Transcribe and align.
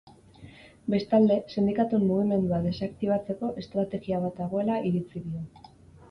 Bestalde, 0.91 1.35
sindikatuen 1.55 2.05
mugimendua 2.11 2.59
desaktibatzeko 2.63 3.49
estrategia 3.65 4.23
bat 4.25 4.39
dagoela 4.41 4.79
iritzi 4.91 5.23
dio. 5.27 5.43